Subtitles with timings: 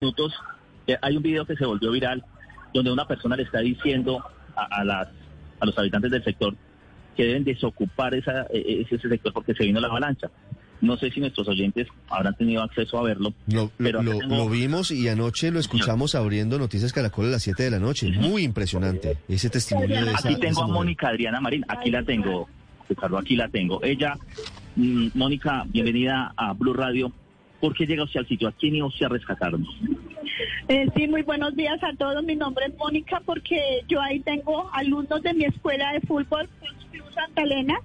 [0.00, 0.32] minutos
[0.86, 2.24] eh, hay un video que se volvió viral
[2.72, 4.22] donde una persona le está diciendo
[4.54, 5.08] a, a las,
[5.58, 6.54] a los habitantes del sector
[7.16, 10.30] que deben desocupar esa, eh, ese sector porque se vino la avalancha.
[10.80, 13.34] No sé si nuestros oyentes habrán tenido acceso a verlo.
[13.48, 17.42] Lo, pero lo- tengo- lo vimos y anoche lo escuchamos abriendo Noticias Caracol a las
[17.42, 18.08] 7 de la noche.
[18.12, 20.68] Muy impresionante ese testimonio de esa, Aquí tengo esa a.
[20.68, 22.48] Mónica Adriana Marín, aquí la tengo,
[22.88, 23.82] Ricardo, aquí la tengo.
[23.82, 24.14] Ella,
[24.76, 27.12] mm, Mónica, bienvenida a Blue Radio.
[27.60, 28.48] ¿Por qué llega usted al sitio?
[28.48, 29.68] ¿A quién iba usted a rescatarnos?
[30.68, 32.22] Eh, sí, muy buenos días a todos.
[32.22, 36.48] Mi nombre es Mónica porque yo ahí tengo alumnos de mi escuela de fútbol,
[37.14, 37.80] Santa Elena,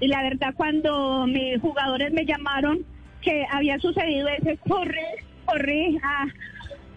[0.00, 2.84] y la verdad cuando mis jugadores me llamaron
[3.20, 5.06] que había sucedido ese, corre,
[5.44, 6.26] corre a,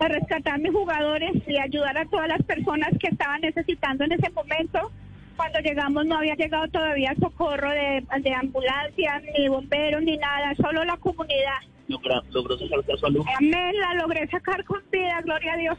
[0.03, 4.13] a rescatar a mis jugadores y ayudar a todas las personas que estaban necesitando en
[4.13, 4.91] ese momento.
[5.35, 10.83] Cuando llegamos no había llegado todavía socorro de, de ambulancias, ni bomberos, ni nada, solo
[10.85, 11.59] la comunidad.
[11.87, 13.31] ¿Logró, logró sacar a su alumno?
[13.37, 15.77] Amén, la logré sacar con vida, gloria a Dios.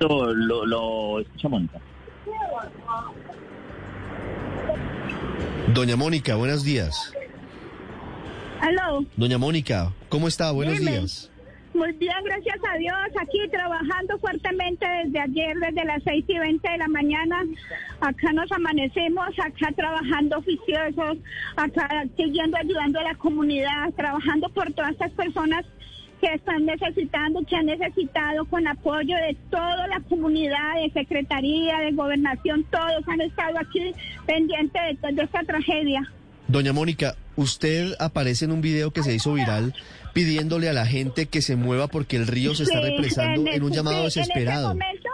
[0.00, 1.78] Lo, lo, lo escucha Mónica.
[5.72, 7.12] Doña Mónica, buenos días.
[8.60, 9.04] Aló.
[9.16, 10.50] Doña Mónica, ¿cómo está?
[10.50, 10.92] Buenos Dime.
[10.92, 11.31] días.
[11.74, 12.96] Muy bien, gracias a Dios.
[13.18, 17.44] Aquí trabajando fuertemente desde ayer, desde las 6 y 20 de la mañana.
[18.00, 21.18] Acá nos amanecemos, acá trabajando oficiosos,
[21.56, 25.64] acá siguiendo ayudando a la comunidad, trabajando por todas estas personas
[26.20, 31.92] que están necesitando, que han necesitado con apoyo de toda la comunidad, de secretaría, de
[31.92, 33.92] gobernación, todos han estado aquí
[34.26, 36.02] pendientes de, de esta tragedia.
[36.46, 39.74] Doña Mónica, usted aparece en un video que se hizo viral
[40.12, 43.62] pidiéndole a la gente que se mueva porque el río se está Sí, represando en,
[43.62, 44.72] un llamado sí, desesperado.
[44.72, 45.10] En ese momento,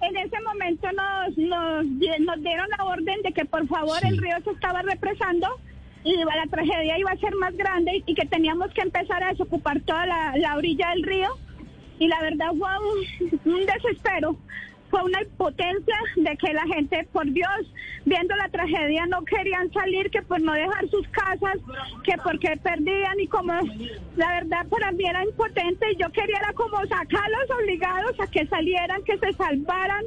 [0.00, 1.84] en ese momento nos, nos,
[2.20, 4.08] nos dieron la orden de que por favor Sí.
[4.08, 5.48] el río se estaba represando
[6.04, 9.80] y la tragedia iba a ser más grande y que teníamos que empezar a desocupar
[9.80, 11.28] toda la, la orilla del río.
[11.98, 12.70] Y la verdad fue
[13.44, 14.36] un, un desespero,
[14.90, 17.72] fue una impotencia de que la gente, por Dios,
[18.04, 21.58] viendo la tragedia no querían salir, que por no dejar sus casas,
[22.04, 23.52] que porque perdían y como
[24.16, 28.46] la verdad para mí era impotente y yo quería era como sacarlos obligados a que
[28.46, 30.04] salieran, que se salvaran,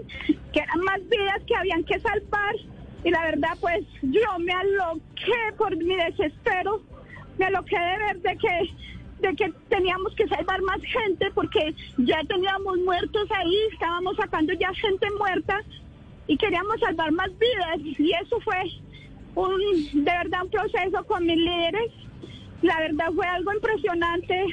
[0.53, 2.56] que eran más vidas que habían que salvar.
[3.03, 6.81] Y la verdad pues yo me aloqué por mi desespero,
[7.38, 8.70] me aloqué de ver de que
[9.22, 14.74] de que teníamos que salvar más gente porque ya teníamos muertos ahí, estábamos sacando ya
[14.74, 15.62] gente muerta
[16.28, 18.58] y queríamos salvar más vidas y eso fue
[19.36, 19.59] un
[19.94, 21.92] de verdad un proceso con mis líderes.
[22.62, 24.46] La verdad fue algo impresionante,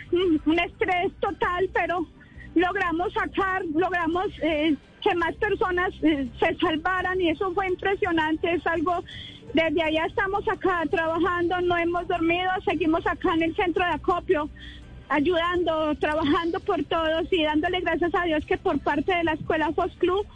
[0.47, 2.06] un estrés total, pero
[2.55, 8.67] logramos sacar, logramos eh, que más personas eh, se salvaran y eso fue impresionante, es
[8.67, 9.05] algo,
[9.54, 14.48] desde allá estamos acá trabajando, no hemos dormido, seguimos acá en el centro de acopio,
[15.09, 19.72] ayudando, trabajando por todos y dándole gracias a Dios que por parte de la escuela
[19.72, 20.26] Fox Club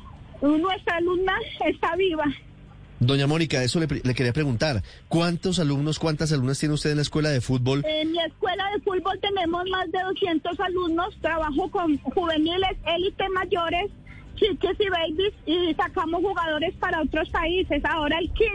[0.42, 1.34] nuestra alumna
[1.66, 2.24] está viva.
[2.98, 4.82] Doña Mónica, eso le, le quería preguntar.
[5.08, 7.84] ¿Cuántos alumnos, cuántas alumnas tiene usted en la escuela de fútbol?
[7.84, 13.90] En mi escuela de fútbol tenemos más de 200 alumnos, trabajo con juveniles, élite mayores,
[14.37, 17.82] chiques y babies y sacamos jugadores para otros países.
[17.84, 18.53] Ahora el 15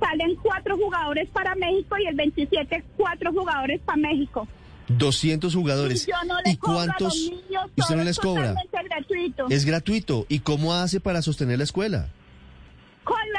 [0.00, 4.46] salen cuatro jugadores para México y el 27 cuatro jugadores para México.
[4.88, 6.06] 200 jugadores.
[6.08, 7.14] Y yo no ¿Y a los cuántos?
[7.16, 8.54] niños, ¿Usted no es les cobra?
[8.88, 9.46] gratuito.
[9.50, 10.26] Es gratuito.
[10.28, 12.08] ¿Y cómo hace para sostener la escuela?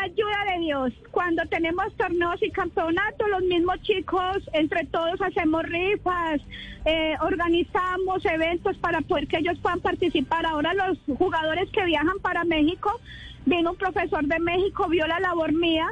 [0.09, 6.41] Ayuda de Dios, cuando tenemos torneos y campeonatos, los mismos chicos, entre todos hacemos rifas,
[6.85, 10.47] eh, organizamos eventos para poder que ellos puedan participar.
[10.47, 12.99] Ahora los jugadores que viajan para México,
[13.45, 15.87] vino un profesor de México, vio la labor mía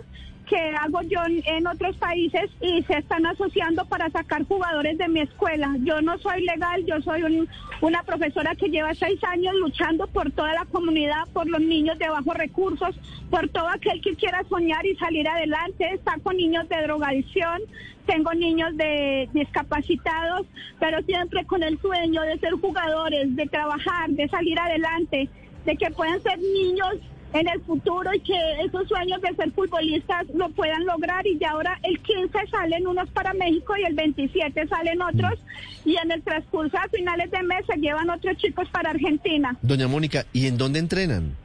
[0.47, 5.19] que hago yo en, otros países y se están asociando para sacar jugadores de mi
[5.19, 5.75] escuela.
[5.81, 7.49] Yo no soy legal, yo soy un-
[7.81, 12.07] una profesora que lleva seis años luchando por toda la comunidad, por los niños de
[12.09, 12.95] bajos recursos,
[13.29, 15.99] por todo aquel que quiera soñar y salir adelante.
[16.23, 17.61] Con niños de drogadicción,
[18.05, 20.45] tengo niños de discapacitados,
[20.79, 25.29] pero siempre con el sueño de ser jugadores, de trabajar, de salir adelante,
[25.65, 26.95] de que puedan ser niños
[27.39, 31.51] en el futuro y que esos sueños de ser futbolistas lo puedan lograr y ya
[31.51, 35.39] ahora el 15 salen unos para México y el 27 salen otros
[35.85, 39.57] y en el transcurso a finales de mes se llevan otros chicos para Argentina.
[39.61, 41.35] Doña Mónica, ¿y en dónde entrenan?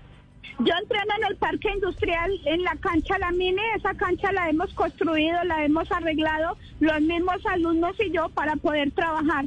[0.59, 4.73] Yo entreno en el parque industrial, en la cancha La Mini, esa cancha la hemos
[4.75, 9.47] construido, la hemos arreglado los mismos alumnos y yo para poder trabajar.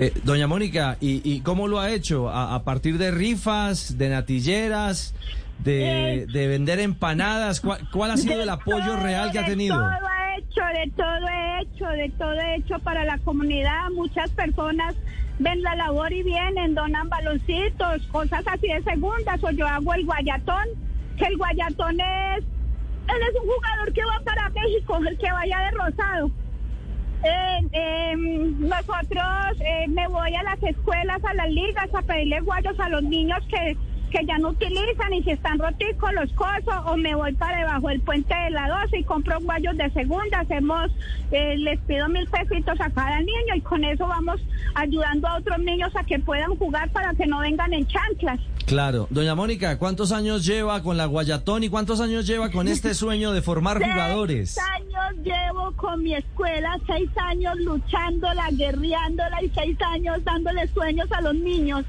[0.00, 2.28] Eh, doña Mónica, ¿y, y cómo lo ha hecho?
[2.28, 5.14] ¿A, a partir de rifas, de natilleras,
[5.58, 7.60] de, Eh, de vender empanadas?
[7.60, 9.76] ¿Cuál, cuál ha sido el apoyo todo, real que ha de tenido?
[9.78, 13.90] todo he hecho, de todo he hecho, de todo he hecho para la comunidad.
[13.94, 14.94] Muchas personas
[15.38, 20.04] ven la labor y vienen, donan baloncitos, cosas así de segundas, o yo hago el
[20.04, 20.66] guayatón,
[21.16, 25.58] que el guayatón es, él es un jugador que va para México, el que vaya
[25.60, 26.30] de rosado.
[27.24, 32.78] Eh, eh, nosotros eh, me voy a las escuelas, a las ligas, a pedirle guayos
[32.80, 33.76] a los niños que,
[34.10, 37.88] que ya no utilizan y si están roticos los cosos, o me voy para debajo
[37.88, 40.40] del puente de la 12 y compro guayos de segunda.
[40.40, 40.90] Hacemos,
[41.30, 44.40] eh, les pido mil pesitos a cada niño y con eso vamos
[44.74, 48.40] ayudando a otros niños a que puedan jugar para que no vengan en chanclas.
[48.66, 49.06] Claro.
[49.10, 53.32] Doña Mónica, ¿cuántos años lleva con la Guayatón y cuántos años lleva con este sueño
[53.32, 54.58] de formar jugadores?
[54.58, 54.91] Años
[55.24, 61.34] llevo con mi escuela, seis años luchándola, guerreándola y seis años dándole sueños a los
[61.34, 61.84] niños.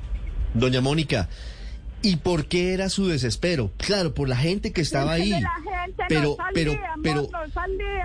[0.53, 1.29] Doña Mónica,
[2.01, 3.71] ¿y por qué era su desespero?
[3.77, 5.29] Claro, por la gente que estaba ahí.
[5.29, 5.51] la
[6.07, 7.27] Pero, pero, pero,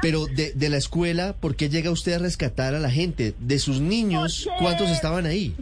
[0.02, 3.34] pero de, de la escuela, ¿por qué llega usted a rescatar a la gente?
[3.38, 5.54] De sus niños, Porque- ¿cuántos estaban ahí?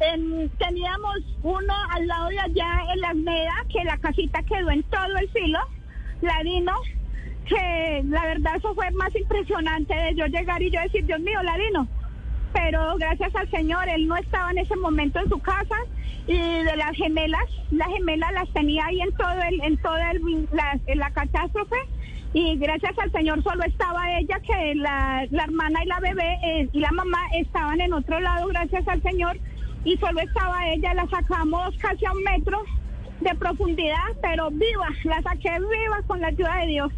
[0.00, 4.82] En- teníamos uno al lado de allá en la Almeda, que la casita quedó en
[4.84, 5.58] todo el filo,
[6.22, 6.72] Ladino,
[8.04, 11.86] la verdad eso fue más impresionante de yo llegar y yo decir, Dios mío, Ladino.
[12.52, 15.76] Pero gracias al Señor, él no estaba en ese momento en su casa
[16.26, 20.48] y de las gemelas, las gemelas las tenía ahí en todo el, en toda el-
[20.98, 21.76] la catástrofe
[22.34, 26.68] y gracias al Señor solo estaba ella, que la, la hermana y la bebé eh,
[26.72, 29.38] y la mamá estaban en otro lado, gracias al Señor,
[29.84, 32.60] y solo estaba ella, la sacamos casi a un metro
[33.20, 36.92] de profundidad, pero viva, la saqué viva con la ayuda de Dios.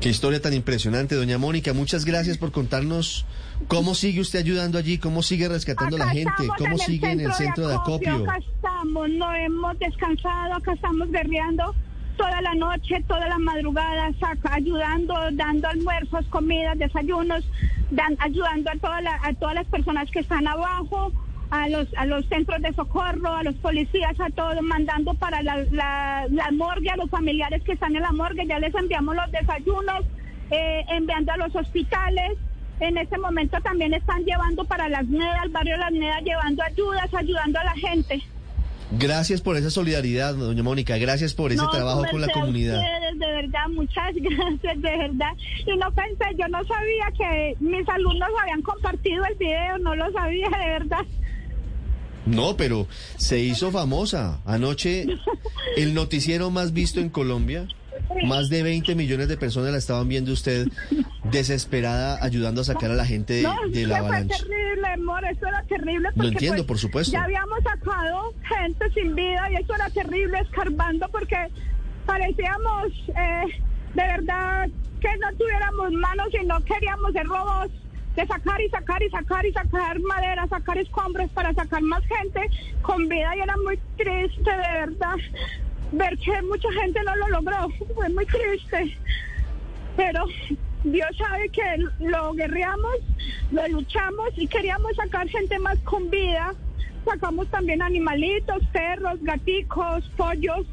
[0.00, 1.74] Qué historia tan impresionante, doña Mónica.
[1.74, 3.26] Muchas gracias por contarnos
[3.68, 7.32] cómo sigue usted ayudando allí, cómo sigue rescatando a la gente, cómo sigue en el
[7.34, 8.22] centro de acopio.
[8.24, 11.74] Acá estamos, no hemos descansado, acá estamos guerreando
[12.16, 17.44] toda la noche, toda la madrugada, saca- ayudando, dando almuerzos, comidas, desayunos,
[17.90, 21.12] dan- ayudando a, toda la- a todas las personas que están abajo,
[21.50, 25.56] a los, a los centros de socorro, a los policías, a todos, mandando para la,
[25.72, 29.30] la, la morgue, a los familiares que están en la morgue, ya les enviamos los
[29.32, 30.04] desayunos,
[30.50, 32.32] eh, enviando a los hospitales.
[32.78, 37.12] En este momento también están llevando para Las Nedas, al barrio Las Nedas, llevando ayudas,
[37.12, 38.22] ayudando a la gente.
[38.92, 40.96] Gracias por esa solidaridad, doña Mónica.
[40.98, 42.78] Gracias por ese No, trabajo con la comunidad.
[42.78, 45.32] ustedes, de verdad, muchas gracias, de verdad.
[45.66, 50.10] Y no pensé, yo no sabía que mis alumnos habían compartido el video, no lo
[50.12, 51.04] sabía, de verdad.
[52.26, 52.86] No, pero
[53.16, 54.40] se hizo famosa.
[54.44, 55.06] Anoche,
[55.76, 57.66] el noticiero más visto en Colombia,
[58.26, 60.68] más de 20 millones de personas la estaban viendo usted
[61.24, 64.36] desesperada ayudando a sacar a la gente de, No, de la avalancha.
[64.36, 66.08] fue terrible, amor, eso era terrible.
[66.16, 67.12] Lo entiendo, pues, por supuesto.
[67.12, 71.36] Ya habíamos sacado gente sin vida y eso era terrible, escarbando, porque
[72.06, 73.62] parecíamos eh,
[73.94, 74.68] de verdad
[75.00, 77.72] que no tuviéramos manos y no queríamos ser robots
[78.26, 82.50] sacar y sacar y sacar y sacar madera, sacar escombros para sacar más gente
[82.82, 85.16] con vida y era muy triste, de verdad,
[85.92, 88.96] ver que mucha gente no lo logró, fue muy triste
[89.96, 90.24] pero
[90.84, 91.62] Dios sabe que
[91.98, 92.96] lo guerreamos,
[93.50, 96.54] lo luchamos y queríamos sacar gente más con vida.
[97.04, 100.66] Sacamos también animalitos, perros, gaticos, pollos,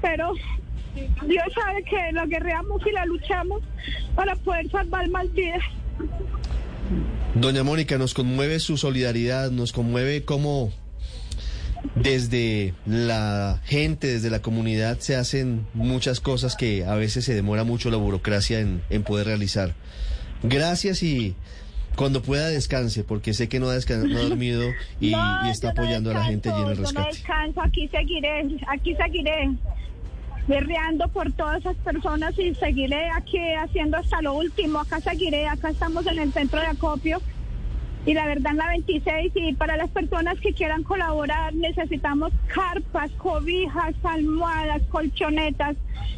[0.00, 0.34] pero
[1.26, 3.62] Dios sabe que lo guerreamos y la luchamos
[4.14, 5.62] para poder salvar más vidas.
[7.34, 10.72] Doña Mónica, nos conmueve su solidaridad, nos conmueve cómo
[11.94, 17.64] desde la gente, desde la comunidad se hacen muchas cosas que a veces se demora
[17.64, 19.74] mucho la burocracia en, en poder realizar.
[20.42, 21.34] Gracias y
[21.96, 24.64] cuando pueda descanse, porque sé que no ha, no ha dormido
[25.00, 27.08] y, No, y está no apoyando a la gente allí en el yo no rescate.
[27.08, 29.50] descanso, aquí seguiré, aquí seguiré
[30.46, 34.80] guerreando por todas esas personas y seguiré aquí haciendo hasta lo último.
[34.80, 37.20] Acá seguiré, acá estamos en el centro de acopio
[38.06, 43.10] y la verdad en la 26 y para las personas que quieran colaborar necesitamos carpas,
[43.12, 45.76] cobijas, almohadas, colchonetas,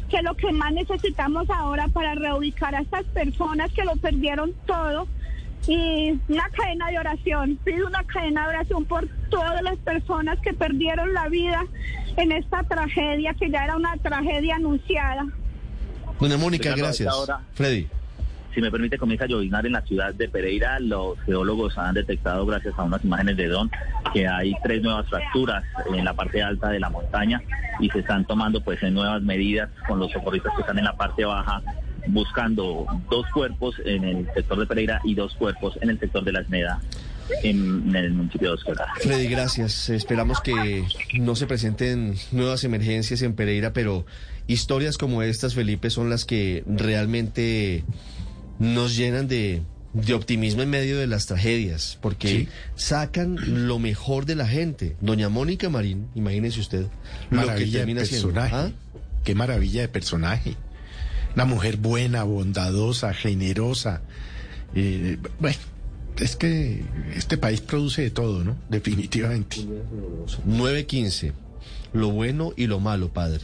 [0.09, 4.53] que es lo que más necesitamos ahora para reubicar a estas personas que lo perdieron
[4.65, 5.07] todo
[5.65, 7.57] y una cadena de oración.
[7.63, 11.65] Pido una cadena de oración por todas las personas que perdieron la vida
[12.15, 15.25] en esta tragedia, que ya era una tragedia anunciada.
[16.19, 17.13] Doña Mónica, gracias.
[17.53, 17.87] Freddy.
[18.53, 20.79] Si me permite, comienza a llovinar en la ciudad de Pereira.
[20.79, 23.69] Los geólogos han detectado, gracias a unas imágenes de dron,
[24.13, 27.39] que hay tres nuevas fracturas en la parte alta de la montaña
[27.79, 30.97] y se están tomando pues en nuevas medidas con los socorristas que están en la
[30.97, 31.61] parte baja
[32.09, 36.31] buscando dos cuerpos en el sector de Pereira y dos cuerpos en el sector de
[36.31, 36.81] la Esmeda
[37.43, 38.77] en, en el municipio de Oscar.
[39.01, 39.89] Freddy, gracias.
[39.89, 40.85] Esperamos que
[41.19, 44.05] no se presenten nuevas emergencias en Pereira, pero
[44.47, 47.83] historias como estas, Felipe, son las que realmente
[48.59, 49.61] nos llenan de,
[49.93, 52.47] de optimismo en medio de las tragedias, porque Sí.
[52.75, 54.95] sacan lo mejor de la gente.
[55.01, 56.89] Doña Mónica Marín, imagínese usted lo
[57.29, 58.33] que Maravilla de termina siendo.
[58.39, 58.71] ¿Ah?
[59.23, 60.55] Qué maravilla de personaje.
[61.37, 64.01] Una mujer buena, bondadosa, generosa.
[64.73, 65.59] Eh, bueno,
[66.17, 66.83] es que
[67.15, 68.55] este país produce de todo, ¿no?
[68.69, 69.57] Definitivamente.
[70.47, 71.33] 9.15.
[71.93, 73.35] Lo bueno y lo malo, padre.